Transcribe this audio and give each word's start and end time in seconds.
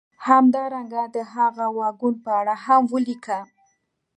همدارنګه 0.27 1.03
د 1.15 1.17
هغه 1.33 1.65
واګون 1.77 2.13
په 2.23 2.31
اړه 2.39 2.55
هم 2.65 2.81
ولیکه 2.93 3.39